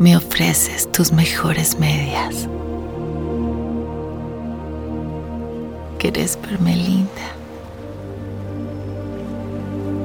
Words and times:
me 0.00 0.16
ofreces 0.16 0.90
tus 0.90 1.12
mejores 1.12 1.78
medias. 1.78 2.48
¿Querés 5.98 6.38
verme 6.40 6.74
linda? 6.74 7.34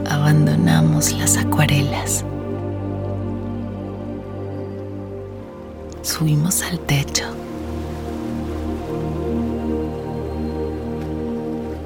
Abandonamos 0.10 1.14
las 1.14 1.38
acuarelas. 1.38 2.26
Subimos 6.02 6.62
al 6.64 6.78
techo. 6.80 7.24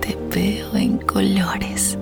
Te 0.02 0.17
veo 0.34 0.76
en 0.76 0.98
colores. 0.98 1.95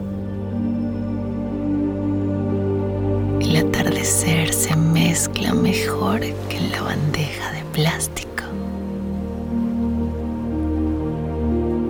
Atardecer 4.08 4.54
se 4.54 4.74
mezcla 4.74 5.54
mejor 5.54 6.22
que 6.22 6.56
en 6.56 6.72
la 6.72 6.82
bandeja 6.82 7.52
de 7.52 7.62
plástico. 7.74 8.44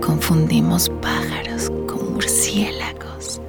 Confundimos 0.03 0.89
pájaros 0.99 1.70
con 1.88 2.13
murciélagos. 2.13 3.39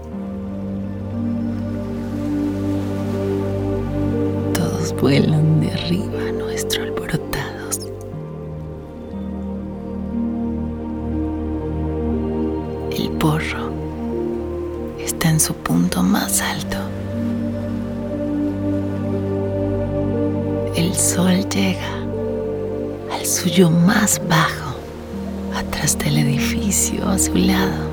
Todos 4.53 4.95
vuelan 5.01 5.61
de 5.61 5.73
arriba 5.73 6.29
a 6.29 6.33
nuestro 6.33 6.83
alborotados. 6.83 7.79
El 12.91 13.09
porro 13.12 13.73
está 14.98 15.31
en 15.31 15.41
su 15.41 15.55
punto 15.55 16.03
más 16.03 16.42
alto. 16.42 16.98
El 20.89 20.94
sol 20.94 21.47
llega 21.50 21.97
al 23.12 23.27
suyo 23.27 23.69
más 23.69 24.19
bajo 24.27 24.75
atrás 25.55 25.98
del 25.98 26.17
edificio 26.17 27.06
a 27.06 27.19
su 27.19 27.34
lado. 27.34 27.84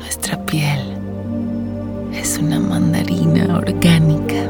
Nuestra 0.00 0.44
piel 0.44 0.98
es 2.12 2.36
una 2.36 2.60
mandarina 2.60 3.56
orgánica. 3.56 4.44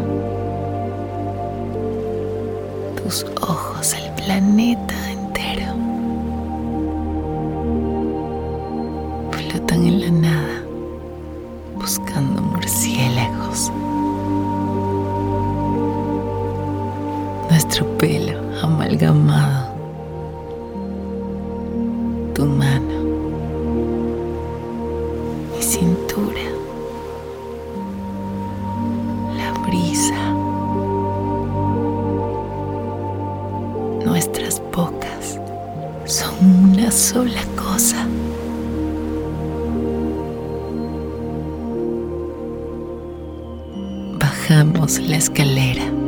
Tus 3.01 3.25
ojos 3.43 3.95
el 3.95 4.11
planeta 4.25 5.13
entero. 5.13 5.75
Flotan 9.31 9.87
en 9.87 10.01
la 10.01 10.11
nada 10.11 10.65
buscando 11.77 12.43
murciélagos. 12.43 13.71
Nuestro 17.63 17.85
pelo 17.99 18.41
amalgamado. 18.63 19.75
Tu 22.35 22.47
mano. 22.47 22.97
Mi 25.53 25.63
cintura. 25.63 26.47
La 29.37 29.53
brisa. 29.67 30.23
Nuestras 34.07 34.63
bocas 34.75 35.39
son 36.07 36.71
una 36.73 36.91
sola 36.91 37.43
cosa. 37.57 38.07
Bajamos 44.19 44.99
la 45.01 45.17
escalera. 45.19 46.00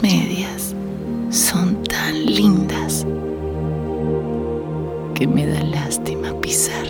Medias 0.00 0.74
son 1.30 1.82
tan 1.84 2.24
lindas 2.24 3.04
que 5.14 5.26
me 5.26 5.46
da 5.46 5.62
lástima 5.64 6.32
pisar. 6.40 6.82